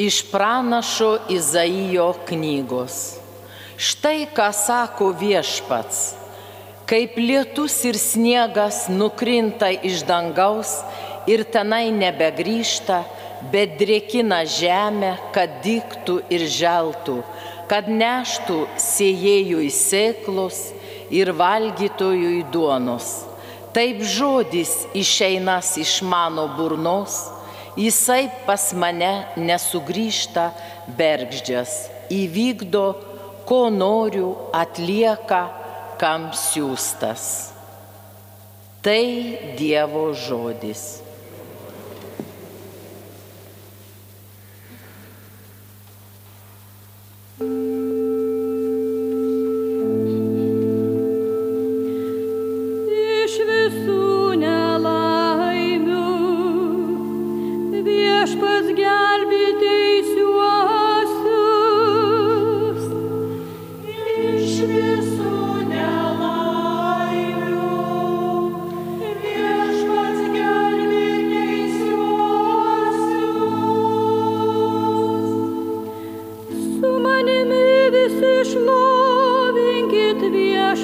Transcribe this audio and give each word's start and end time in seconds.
Iš 0.00 0.22
pranašo 0.32 1.18
Izaijo 1.28 2.14
knygos. 2.24 2.94
Štai 3.76 4.22
ką 4.32 4.46
sako 4.56 5.10
viešpats. 5.20 5.98
Kaip 6.88 7.18
lietus 7.20 7.74
ir 7.84 7.98
sniegas 8.00 8.86
nukrinta 8.88 9.68
iš 9.68 10.00
dangaus 10.08 10.70
ir 11.28 11.42
tenai 11.44 11.90
nebegrįžta, 11.92 13.02
bet 13.52 13.74
drėkina 13.82 14.38
žemę, 14.48 15.10
kad 15.36 15.58
diktų 15.66 16.16
ir 16.32 16.46
želtų, 16.48 17.18
kad 17.68 17.90
neštų 17.92 18.56
siejėjui 18.80 19.68
sėklos 19.68 20.62
ir 21.12 21.34
valgytojui 21.42 22.46
duonos. 22.48 23.10
Taip 23.76 24.00
žodis 24.16 24.72
išeinas 24.96 25.76
iš 25.84 25.98
mano 26.08 26.48
burnos, 26.56 27.20
jisai 27.78 28.30
pas 28.46 28.70
mane 28.74 29.12
nesugrįžta 29.36 30.50
bergždžias, 30.98 31.90
įvykdo, 32.10 32.86
ko 33.46 33.66
noriu, 33.74 34.34
atlieka, 34.54 35.42
kam 36.00 36.30
siūstas. 36.34 37.52
Tai 38.80 39.04
Dievo 39.58 40.10
žodis. 40.16 41.09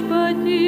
Viešpatį. 0.06 0.66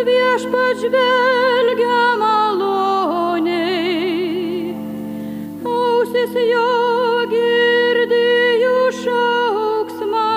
viešpats 0.05 0.81
žvelgia 0.83 2.01
maloniai, 2.21 3.53
ausis 5.75 6.33
jo 6.49 6.71
girdi 7.31 8.27
jų 8.63 8.81
šauksmą. 8.99 10.33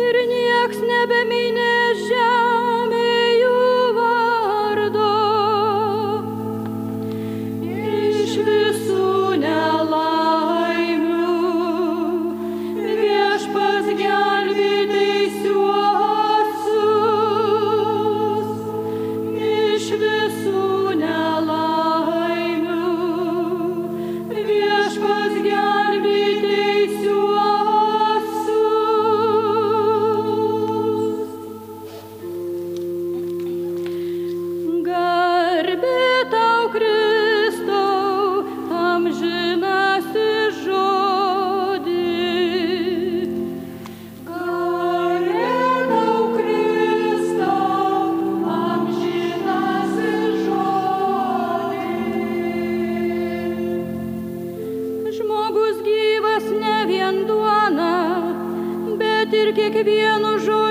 ir 0.01 0.15
nieks 0.33 0.77
nebeminė 0.89 1.80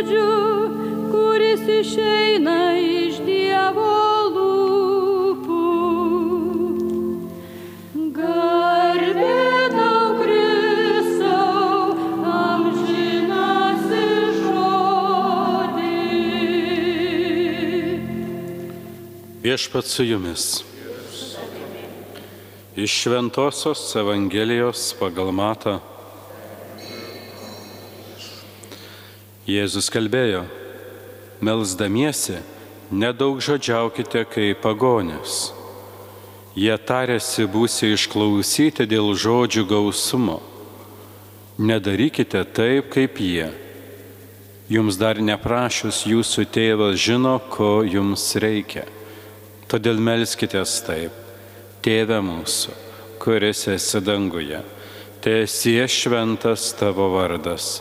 žodžiu, 0.00 1.12
kuris 1.12 1.60
išeina 1.60 2.72
iš 2.80 3.20
Dievo 3.26 3.92
lūpų. 4.32 5.64
Garbė. 8.16 9.28
Viešpat 19.40 19.84
su 19.88 20.04
jumis. 20.04 20.62
Iš 22.76 22.92
Šventojios 23.02 23.96
Evangelijos 23.96 24.94
pagal 25.00 25.32
Matą. 25.32 25.80
Jėzus 29.48 29.88
kalbėjo, 29.88 30.42
melzdamiesi, 31.40 32.42
nedaug 32.92 33.40
žodžiaukite 33.40 34.26
kaip 34.28 34.60
pagonės. 34.60 35.54
Jie 36.58 36.74
tarėsi 36.76 37.46
būsi 37.48 37.94
išklausyti 37.94 38.84
dėl 38.90 39.14
žodžių 39.14 39.64
gausumo. 39.70 40.40
Nedarykite 41.56 42.42
taip, 42.52 42.90
kaip 42.92 43.20
jie. 43.22 43.48
Jums 44.70 44.98
dar 45.00 45.18
neprašius 45.22 46.04
jūsų 46.06 46.44
tėvas 46.52 47.00
žino, 47.00 47.38
ko 47.50 47.80
jums 47.86 48.26
reikia. 48.36 48.84
Todėl 49.70 50.02
melskitės 50.02 50.76
taip. 50.84 51.16
Tėve 51.80 52.18
mūsų, 52.20 52.74
kuris 53.22 53.64
esi 53.72 54.02
danguje, 54.04 54.60
te 55.24 55.38
esie 55.46 55.80
šventas 55.88 56.74
tavo 56.76 57.06
vardas, 57.14 57.78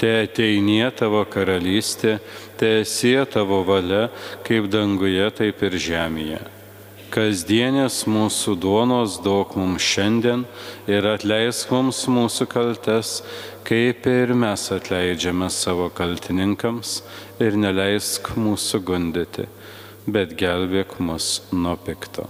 te 0.00 0.12
ateinie 0.24 0.84
tavo 0.96 1.22
karalystė, 1.28 2.18
te 2.60 2.80
esie 2.82 3.18
tavo 3.30 3.62
valia, 3.66 4.08
kaip 4.46 4.68
danguje, 4.72 5.24
taip 5.40 5.64
ir 5.66 5.78
žemėje. 5.80 6.42
Kasdienės 7.16 8.02
mūsų 8.10 8.56
duonos 8.60 9.20
daug 9.24 9.54
mums 9.56 9.84
šiandien 9.86 10.42
ir 10.90 11.06
atleisk 11.06 11.70
mums 11.72 12.02
mūsų 12.12 12.48
kaltes, 12.50 13.20
kaip 13.64 14.08
ir 14.10 14.34
mes 14.36 14.66
atleidžiame 14.74 15.48
savo 15.54 15.86
kaltininkams 15.88 16.98
ir 17.40 17.56
neleisk 17.56 18.34
mūsų 18.36 18.82
gundyti, 18.90 19.46
bet 20.04 20.34
gelbėk 20.36 20.98
mus 21.00 21.46
nuo 21.54 21.76
pikto. 21.86 22.26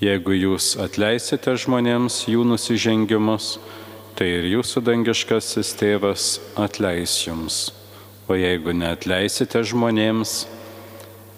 Jeigu 0.00 0.32
jūs 0.32 0.72
atleisite 0.80 1.52
žmonėms 1.60 2.22
jų 2.32 2.46
nusižengimus, 2.48 3.58
tai 4.20 4.26
ir 4.36 4.50
jūsų 4.50 4.82
dangiškasis 4.84 5.70
tėvas 5.80 6.24
atleis 6.60 7.14
jums. 7.24 7.70
O 8.28 8.36
jeigu 8.36 8.74
neatleisite 8.76 9.62
žmonėms, 9.64 10.42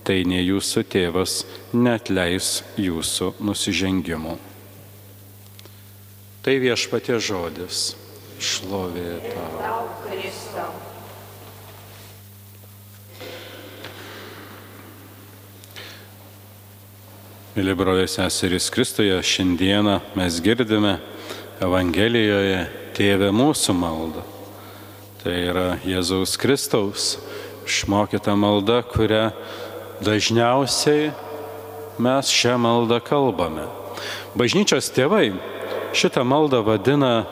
tai 0.03 0.25
ne 0.27 0.41
jūsų 0.43 0.83
tėvas 0.91 1.37
neatleis 1.71 2.65
jūsų 2.75 3.37
nusižengimų. 3.39 4.35
Tai 6.43 6.57
viešpatie 6.59 7.21
žodis. 7.23 7.93
Šlovė 8.43 9.15
tau. 9.31 9.63
Mėly 17.53 17.79
broliai 17.79 18.11
seserys 18.11 18.67
Kristuje, 18.75 19.15
šiandieną 19.23 20.01
mes 20.19 20.43
girdime 20.43 20.97
Evangelijoje 21.63 22.63
Tėvė 22.93 23.31
mūsų 23.33 23.75
maldą. 23.79 24.23
Tai 25.23 25.33
yra 25.33 25.67
Jėzaus 25.87 26.35
Kristaus 26.41 27.15
išmokyta 27.65 28.35
malda, 28.37 28.81
kurią 28.85 29.31
dažniausiai 30.03 31.13
mes 32.03 32.33
šią 32.33 32.57
maldą 32.61 32.99
kalbame. 33.05 33.69
Bažnyčios 34.35 34.91
tėvai 34.93 35.31
šitą 35.95 36.25
maldą 36.27 36.63
vadina 36.67 37.23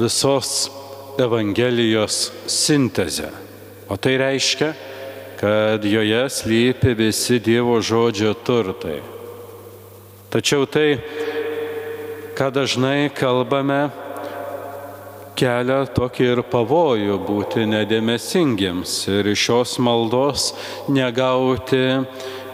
visos 0.00 0.70
Evangelijos 1.20 2.32
sintezę. 2.50 3.30
O 3.88 3.96
tai 3.96 4.16
reiškia, 4.18 4.72
kad 5.38 5.84
joje 5.84 6.24
slypi 6.30 6.94
visi 6.98 7.38
Dievo 7.38 7.78
žodžio 7.78 8.34
turtai. 8.34 8.98
Tačiau 10.34 10.66
tai, 10.66 10.98
ką 12.34 12.50
dažnai 12.54 13.10
kalbame, 13.14 13.88
kelia 15.38 15.84
tokį 15.96 16.26
ir 16.32 16.42
pavojų 16.50 17.18
būti 17.26 17.66
nedėmesingiems 17.70 18.96
ir 19.12 19.30
iš 19.32 19.46
šios 19.48 19.76
maldos 19.82 20.48
negauti 20.88 21.84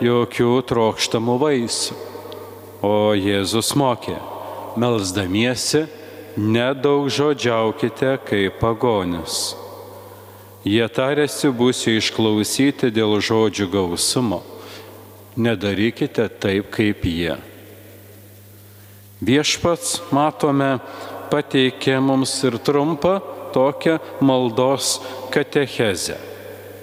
jokių 0.05 0.53
trokštamų 0.69 1.39
vaisių. 1.45 1.97
O 2.81 3.13
Jėzus 3.13 3.75
mokė, 3.77 4.17
melzdamiesi, 4.81 5.85
nedaug 6.41 7.11
žodžiaukite 7.13 8.15
kaip 8.25 8.57
pagonis 8.63 9.51
Jie 10.61 10.85
tarėsi 10.93 11.49
būsiu 11.57 11.95
išklausyti 11.97 12.91
dėl 12.93 13.17
žodžių 13.25 13.67
gausumo. 13.73 14.43
Nedarykite 15.41 16.27
taip 16.37 16.69
kaip 16.75 17.07
jie. 17.09 17.39
Viešpats, 19.21 19.99
matome, 20.17 20.79
pateikė 21.29 21.99
mums 22.01 22.33
ir 22.49 22.57
trumpą 22.65 23.19
tokią 23.53 23.99
maldos 24.25 24.97
katechezę. 25.35 26.17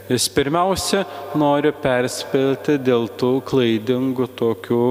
Jis 0.07 0.27
pirmiausia 0.31 1.01
nori 1.35 1.73
perspėti 1.75 2.77
dėl 2.79 3.09
tų 3.19 3.31
klaidingų 3.47 4.29
tokių 4.39 4.83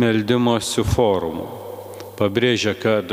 meldimosi 0.00 0.82
formų. 0.88 1.46
Pabrėžia, 2.16 2.72
kad 2.80 3.12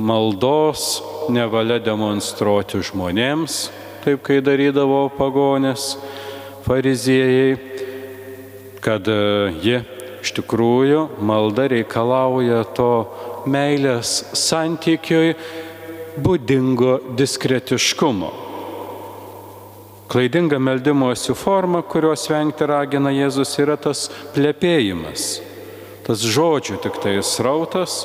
maldos 0.00 1.02
nevalia 1.30 1.76
demonstruoti 1.84 2.80
žmonėms, 2.88 3.60
taip 4.02 4.24
kai 4.24 4.40
darydavo 4.40 5.04
pagonės 5.20 5.92
fariziejai, 6.64 7.60
kad 8.80 9.06
ji 9.60 9.82
iš 10.20 10.34
tikrųjų 10.36 11.06
malda 11.24 11.66
reikalauja 11.72 12.62
to 12.76 12.92
meilės 13.48 14.20
santykiui 14.36 15.34
būdingo 16.20 16.98
diskretiškumo. 17.16 18.30
Klaidinga 20.10 20.58
meldimuose 20.58 21.36
forma, 21.38 21.84
kurios 21.86 22.26
vengti 22.30 22.66
ragina 22.66 23.12
Jėzus, 23.14 23.52
yra 23.62 23.76
tas 23.78 24.08
plėpėjimas, 24.34 25.28
tas 26.06 26.24
žodžių 26.26 26.80
tik 26.82 26.98
tai 27.04 27.14
srautas, 27.22 28.02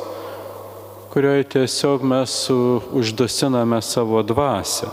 kurioje 1.09 1.47
tiesiog 1.55 2.05
mes 2.05 2.37
uždusiname 2.53 3.81
savo 3.81 4.21
dvasę. 4.21 4.91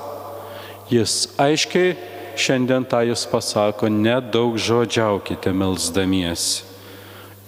Jis 0.92 1.28
aiškiai 1.40 1.94
šiandien 2.40 2.88
tą 2.88 3.04
jūs 3.10 3.28
pasako, 3.28 3.92
nedaug 3.92 4.56
žodžiaukite 4.56 5.52
melzdamiesi 5.52 6.71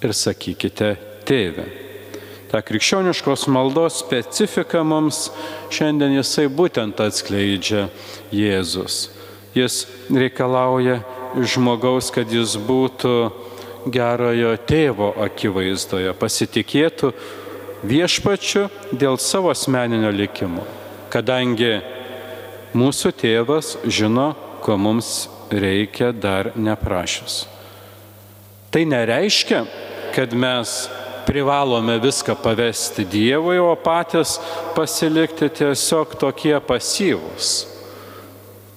ir 0.03 0.13
sakykite 0.15 0.95
tėvę. 1.27 1.65
Ta 2.51 2.61
krikščioniškos 2.63 3.47
maldos 3.51 3.99
specifika 3.99 4.83
mums 4.85 5.29
šiandien 5.73 6.15
jisai 6.19 6.45
būtent 6.47 7.01
atskleidžia 7.03 7.87
Jėzus. 8.35 9.09
Jis 9.55 9.85
reikalauja 10.11 11.01
iš 11.39 11.55
žmogaus, 11.57 12.11
kad 12.15 12.31
jis 12.31 12.55
būtų 12.59 13.15
gerojo 13.91 14.53
tėvo 14.67 15.11
akivaizdoje, 15.25 16.13
pasitikėtų 16.19 17.11
viešpačiu 17.85 18.69
dėl 18.91 19.19
savo 19.21 19.51
asmeninio 19.53 20.11
likimo, 20.15 20.63
kadangi 21.13 21.75
Mūsų 22.75 23.13
tėvas 23.15 23.77
žino, 23.87 24.33
ko 24.59 24.75
mums 24.75 25.29
reikia 25.47 26.09
dar 26.11 26.49
neprašęs. 26.59 27.45
Tai 28.67 28.81
nereiškia, 28.91 29.61
kad 30.15 30.33
mes 30.33 30.89
privalome 31.25 31.99
viską 31.99 32.35
pavesti 32.43 33.05
Dievui, 33.05 33.57
o 33.59 33.75
patys 33.75 34.37
pasilikti 34.75 35.49
tiesiog 35.49 36.15
tokie 36.21 36.55
pasyvūs. 36.63 37.49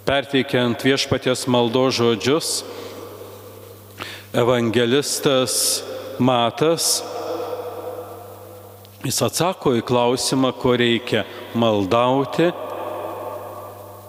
Perteikiant 0.09 0.83
viešpaties 0.83 1.45
maldo 1.53 1.85
žodžius, 1.93 2.63
evangelistas 4.33 5.85
Matas, 6.19 7.05
jis 9.07 9.21
atsako 9.23 9.77
į 9.79 9.85
klausimą, 9.87 10.51
ko 10.59 10.73
reikia 10.81 11.23
maldauti 11.55 12.49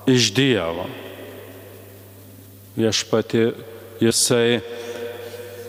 iš 0.09 0.31
Dievo. 0.33 0.87
Viešpati 2.79 3.43
jisai 4.01 4.61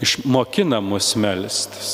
išmokina 0.00 0.80
mus 0.80 1.14
melstis. 1.16 1.92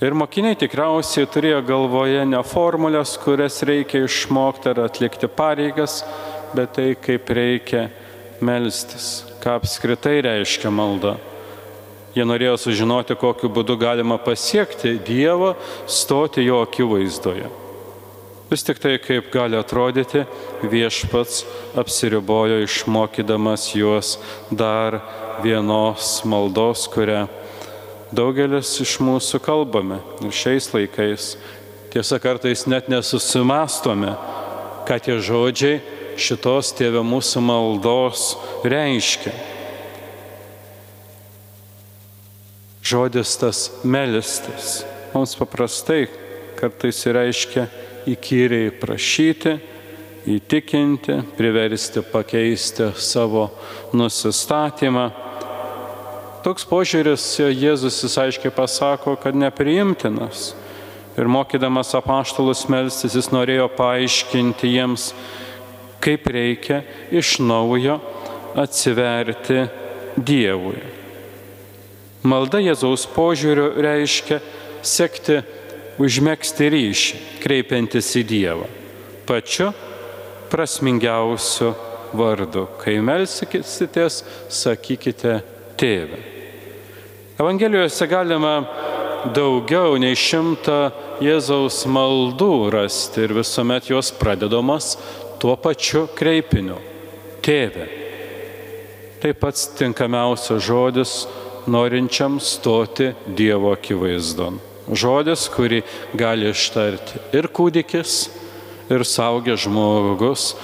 Ir 0.00 0.16
mokiniai 0.16 0.56
tikriausiai 0.56 1.28
turėjo 1.28 1.60
galvoje 1.68 2.22
ne 2.24 2.40
formulės, 2.46 3.18
kurias 3.20 3.60
reikia 3.68 4.06
išmokti 4.06 4.70
ar 4.72 4.86
atlikti 4.86 5.28
pareigas, 5.28 5.98
bet 6.56 6.72
tai 6.78 6.94
kaip 6.96 7.28
reikia 7.36 7.90
melstis, 8.40 9.26
ką 9.42 9.58
apskritai 9.60 10.22
reiškia 10.24 10.72
malda. 10.72 11.18
Jie 12.16 12.24
norėjo 12.26 12.56
sužinoti, 12.58 13.14
kokiu 13.14 13.52
būdu 13.52 13.76
galima 13.78 14.16
pasiekti 14.18 14.96
Dievą, 15.04 15.52
stoti 15.86 16.42
jo 16.48 16.62
akivaizdoje. 16.64 17.50
Vis 18.50 18.64
tik 18.66 18.80
tai, 18.82 18.96
kaip 18.98 19.28
gali 19.30 19.54
atrodyti, 19.54 20.24
viešpats 20.64 21.44
apsiribojo 21.78 22.56
išmokydamas 22.64 23.68
juos 23.76 24.16
dar 24.50 24.98
vienos 25.42 26.20
maldos, 26.24 26.86
kurią 26.90 27.26
daugelis 28.12 28.72
iš 28.82 28.98
mūsų 29.04 29.40
kalbame 29.44 30.00
ir 30.24 30.34
šiais 30.34 30.70
laikais. 30.74 31.34
Tiesa, 31.90 32.20
kartais 32.22 32.66
net 32.70 32.86
nesusimastome, 32.90 34.14
ką 34.86 34.98
tie 35.02 35.16
žodžiai 35.18 35.80
šitos 36.20 36.70
tėvė 36.78 37.02
mūsų 37.06 37.42
maldos 37.42 38.34
reiškia. 38.62 39.34
Žodis 42.90 43.34
tas 43.38 43.66
melistas 43.84 44.80
mums 45.14 45.34
paprastai 45.38 46.06
kartais 46.58 47.02
reiškia 47.06 47.66
įkyriai 48.10 48.70
prašyti, 48.80 49.56
įtikinti, 50.30 51.16
priversti 51.36 52.02
pakeisti 52.04 52.90
savo 53.00 53.48
nusistatymą. 53.96 55.08
Toks 56.40 56.64
požiūris 56.64 57.24
Jėzus 57.52 57.98
jis 58.00 58.14
aiškiai 58.16 58.52
pasako, 58.54 59.12
kad 59.20 59.36
nepriimtinas. 59.36 60.54
Ir 61.20 61.28
mokydamas 61.28 61.90
apaštalus 61.98 62.62
melstis, 62.72 63.12
jis 63.18 63.28
norėjo 63.28 63.66
paaiškinti 63.76 64.70
jiems, 64.72 65.10
kaip 66.00 66.30
reikia 66.32 66.80
iš 67.12 67.34
naujo 67.44 67.98
atsiverti 68.56 69.66
Dievui. 70.16 70.80
Malda 72.24 72.62
Jėzaus 72.64 73.04
požiūriu 73.12 73.74
reiškia 73.76 74.40
sekti, 74.80 75.42
užmėgsti 76.00 76.72
ryšį, 76.72 77.22
kreipiantis 77.44 78.10
į 78.16 78.24
Dievą. 78.32 78.66
Pačiu 79.28 79.70
prasmingiausiu 80.48 81.74
vardu. 82.16 82.64
Kai 82.80 82.96
melsitės, 83.04 84.22
sakykite 84.48 85.40
tėvę. 85.80 86.20
Evangelijose 87.40 88.06
galima 88.06 88.54
daugiau 89.34 89.96
nei 90.00 90.16
šimtą 90.16 90.90
Jėzaus 91.24 91.82
maldų 91.88 92.70
rasti 92.72 93.24
ir 93.26 93.34
visuomet 93.36 93.90
jos 93.90 94.12
pradedamos 94.16 94.94
tuo 95.40 95.56
pačiu 95.56 96.06
kreipiniu- 96.16 96.76
tėve. 97.44 97.88
Tai 99.20 99.32
pats 99.32 99.68
tinkamiausias 99.76 100.64
žodis 100.64 101.26
norinčiam 101.66 102.40
stoti 102.40 103.14
Dievo 103.26 103.72
akivaizdon. 103.76 104.60
Žodis, 104.90 105.48
kurį 105.48 105.82
gali 106.16 106.50
ištarti 106.50 107.20
ir 107.32 107.48
kūdikis, 107.48 108.28
ir 108.90 109.04
saugęs 109.04 109.66
žmogus, 109.66 110.54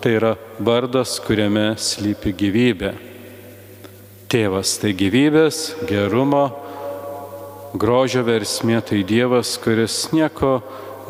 tai 0.00 0.18
yra 0.18 0.36
vardas, 0.58 1.18
kuriame 1.20 1.76
slypi 1.78 2.34
gyvybė. 2.34 3.09
Tėvas 4.30 4.76
tai 4.78 4.92
gyvybės, 4.94 5.56
gerumo, 5.90 6.44
grožio 7.74 8.20
versmė 8.22 8.76
tai 8.86 9.00
Dievas, 9.02 9.56
kuris 9.58 10.04
nieko 10.14 10.60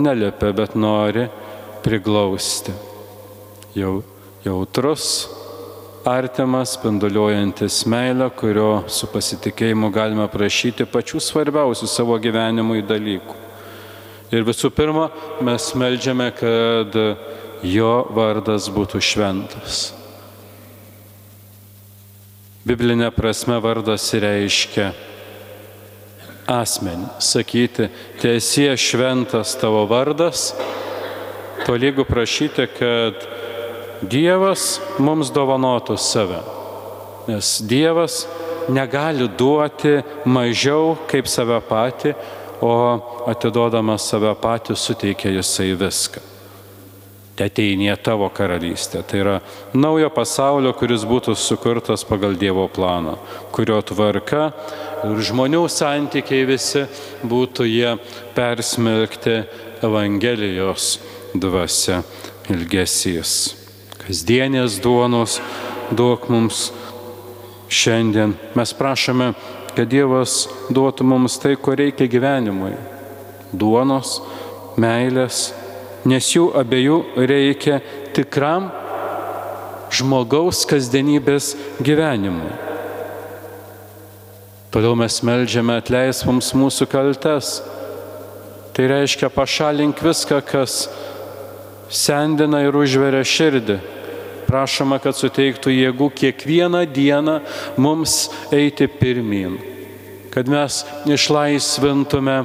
neliepia, 0.01 0.55
bet 0.57 0.73
nori 0.73 1.27
priglausti. 1.85 2.73
Jau, 3.77 3.99
jautrus, 4.41 5.11
artimas, 6.09 6.79
spinduliuojantis 6.79 7.83
meilę, 7.93 8.31
kurio 8.41 8.87
su 8.89 9.13
pasitikėjimu 9.13 9.93
galime 9.93 10.25
prašyti 10.33 10.89
pačių 10.89 11.21
svarbiausių 11.21 11.93
savo 11.93 12.17
gyvenimui 12.25 12.81
dalykų. 12.89 13.37
Ir 14.33 14.49
visų 14.49 14.73
pirma, 14.73 15.11
mes 15.45 15.73
melžiame, 15.77 16.33
kad 16.41 17.01
jo 17.69 17.95
vardas 18.17 18.73
būtų 18.73 19.05
šventas. 19.05 19.91
Biblinė 22.61 23.09
prasme 23.17 23.57
vardas 23.65 24.11
reiškia 24.13 24.91
asmenį. 26.51 27.07
Sakyti, 27.25 27.87
tiesie 28.21 28.69
šventas 28.77 29.55
tavo 29.57 29.87
vardas, 29.89 30.51
tolygų 31.65 32.05
prašyti, 32.05 32.67
kad 32.77 33.25
Dievas 34.01 34.79
mums 35.01 35.33
dovanotų 35.33 35.97
save. 36.01 36.43
Nes 37.31 37.59
Dievas 37.65 38.27
negali 38.69 39.29
duoti 39.41 39.99
mažiau 40.29 40.99
kaip 41.09 41.29
save 41.33 41.63
patį, 41.65 42.13
o 42.61 42.75
atiduodamas 43.29 44.05
save 44.05 44.35
patį 44.37 44.77
suteikia 44.77 45.33
jisai 45.33 45.73
viską. 45.81 46.21
Te 47.41 47.47
ateinė 47.49 47.95
tavo 48.05 48.27
karalystė. 48.37 49.01
Tai 49.01 49.21
yra 49.23 49.35
naujo 49.73 50.11
pasaulio, 50.13 50.75
kuris 50.77 51.07
būtų 51.09 51.33
sukurtas 51.41 52.03
pagal 52.05 52.35
Dievo 52.37 52.67
planą, 52.69 53.15
kurio 53.57 53.79
tvarka 53.81 54.51
ir 55.09 55.23
žmonių 55.25 55.63
santykiai 55.73 56.45
visi 56.45 56.83
būtų 57.25 57.65
jie 57.65 57.95
persmelkti 58.37 59.39
Evangelijos 59.81 60.99
dvasia 61.33 62.03
ilgesys. 62.53 63.55
Kasdienės 64.03 64.77
duonos 64.85 65.39
duok 65.97 66.29
mums 66.29 66.67
šiandien. 67.73 68.37
Mes 68.53 68.77
prašome, 68.77 69.31
kad 69.73 69.89
Dievas 69.89 70.43
duotų 70.69 71.09
mums 71.09 71.41
tai, 71.41 71.57
ko 71.57 71.73
reikia 71.73 72.05
gyvenimui. 72.05 72.75
Duonos, 73.57 74.19
meilės, 74.77 75.55
nes 76.09 76.31
jų 76.33 76.51
abiejų 76.61 76.99
reikia 77.29 77.81
tikram 78.17 78.71
žmogaus 79.91 80.65
kasdienybės 80.71 81.55
gyvenimui. 81.83 82.53
Todėl 84.71 84.95
mes 84.95 85.17
melžiame 85.27 85.81
atleis 85.81 86.23
mums 86.29 86.53
mūsų 86.55 86.87
kaltes. 86.91 87.57
Tai 88.71 88.85
reiškia 88.87 89.33
pašalink 89.35 89.99
viską, 89.99 90.39
kas 90.47 90.85
sendina 91.91 92.63
ir 92.63 92.79
užveria 92.79 93.25
širdį. 93.27 93.81
Prašoma, 94.47 95.01
kad 95.03 95.19
suteiktų 95.19 95.75
jėgų 95.75 96.09
kiekvieną 96.23 96.85
dieną 96.91 97.41
mums 97.79 98.29
eiti 98.55 98.87
pirmin. 98.91 99.59
Kad 100.31 100.49
mes 100.51 100.85
išlaisvintume 101.11 102.37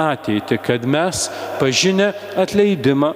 ateitį, 0.00 0.58
kad 0.64 0.86
mes 0.88 1.26
pažinę 1.60 2.12
atleidimą 2.40 3.12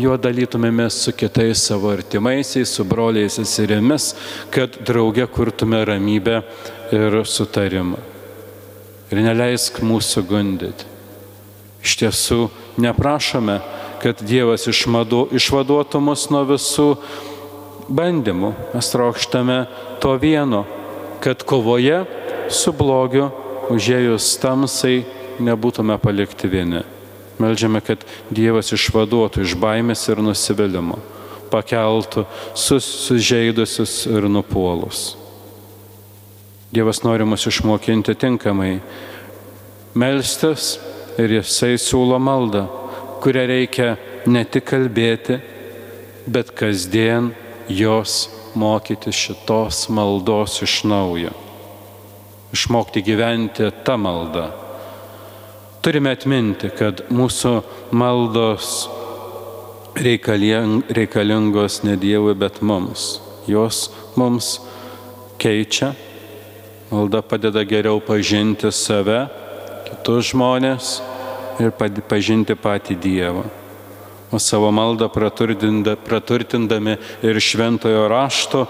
juo 0.00 0.16
dalytumėmės 0.20 1.00
su 1.04 1.14
kitais 1.16 1.62
savo 1.70 1.90
artimaisiais, 1.92 2.70
su 2.70 2.84
broliais 2.84 3.38
ir 3.38 3.48
seserimis, 3.48 4.12
kad 4.52 4.76
drauge 4.86 5.26
kurtume 5.32 5.82
ramybę 5.84 6.40
ir 6.94 7.20
sutarimą. 7.26 7.98
Ir 9.10 9.22
neleisk 9.24 9.80
mūsų 9.82 10.22
gundyti. 10.28 10.86
Iš 11.80 11.96
tiesų, 12.02 12.40
neprašome, 12.80 13.58
kad 14.00 14.20
Dievas 14.24 14.66
išmadu, 14.70 15.26
išvaduotų 15.36 16.00
mus 16.04 16.26
nuo 16.32 16.44
visų 16.48 16.88
bandymų. 17.88 18.52
Mes 18.74 18.90
trokštame 18.92 19.64
to 20.02 20.14
vieno, 20.20 20.64
kad 21.24 21.42
kovoje 21.44 22.04
su 22.50 22.72
blogiu 22.76 23.30
užėjus 23.70 24.34
tamsai 24.42 25.04
nebūtume 25.40 25.96
palikti 26.02 26.50
vieni. 26.50 26.82
Meldžiame, 27.40 27.80
kad 27.80 28.02
Dievas 28.28 28.72
išvaduotų 28.76 29.46
iš 29.46 29.54
baimės 29.60 30.02
ir 30.12 30.20
nusivylimų, 30.20 30.98
pakeltų 31.52 32.26
susižeidusius 32.58 34.04
ir 34.10 34.28
nupuolus. 34.28 35.14
Dievas 36.70 37.00
nori 37.02 37.24
mus 37.26 37.46
išmokinti 37.50 38.14
tinkamai 38.14 38.76
melstis 39.98 40.76
ir 41.18 41.40
jisai 41.40 41.74
siūlo 41.80 42.20
maldą, 42.22 42.66
kurią 43.24 43.46
reikia 43.50 43.94
ne 44.30 44.44
tik 44.44 44.68
kalbėti, 44.70 45.40
bet 46.30 46.52
kasdien 46.54 47.32
jos 47.66 48.28
mokyti 48.54 49.12
šitos 49.14 49.88
maldos 49.90 50.60
iš 50.62 50.82
naujo. 50.86 51.32
Išmokti 52.54 53.02
gyventi 53.06 53.70
tą 53.86 53.96
maldą. 54.00 54.48
Turime 55.80 56.12
atminti, 56.16 56.68
kad 56.76 57.06
mūsų 57.08 57.54
maldos 57.96 58.88
reikalingos 59.96 61.80
ne 61.86 61.96
Dievui, 61.96 62.34
bet 62.36 62.60
mums. 62.60 63.20
Jos 63.48 63.88
mums 64.18 64.58
keičia 65.40 65.94
Malda 66.90 67.22
padeda 67.22 67.62
geriau 67.62 68.00
pažinti 68.02 68.66
save, 68.74 69.28
kitus 69.86 70.32
žmonės 70.32 70.96
ir 71.62 71.70
pažinti 72.10 72.56
patį 72.58 72.96
Dievą. 72.98 73.44
O 74.34 74.38
savo 74.42 74.72
maldą 74.74 75.06
praturtindami 75.10 76.96
ir 77.22 77.38
šventojo 77.38 78.08
rašto 78.10 78.64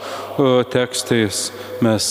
tekstais 0.73 1.49
mes 1.81 2.11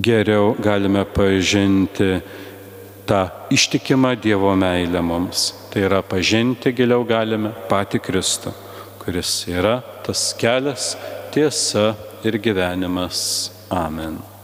geriau 0.00 0.54
galime 0.62 1.04
pažinti 1.04 2.20
tą 3.08 3.20
ištikimą 3.50 4.14
Dievo 4.20 4.54
meilę 4.56 5.02
mums. 5.02 5.52
Tai 5.72 5.84
yra 5.88 6.02
pažinti 6.02 6.72
giliau 6.72 7.04
galime 7.08 7.52
patį 7.70 8.00
Kristų, 8.04 8.54
kuris 9.02 9.42
yra 9.50 9.78
tas 10.06 10.30
kelias, 10.38 10.94
tiesa 11.34 11.92
ir 12.24 12.40
gyvenimas. 12.42 13.50
Amen. 13.70 14.37